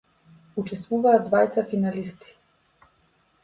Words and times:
Учествуваат 0.61 1.21
двајца 1.29 1.67
финалисти. 1.75 2.33